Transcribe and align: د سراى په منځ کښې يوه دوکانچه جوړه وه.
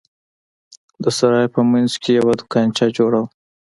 د 1.03 1.05
سراى 1.17 1.47
په 1.55 1.59
منځ 1.71 1.91
کښې 2.01 2.11
يوه 2.19 2.33
دوکانچه 2.39 2.85
جوړه 2.97 3.19
وه. 3.21 3.29